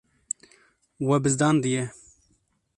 We 1.07 1.19
bizdandiye. 1.27 1.85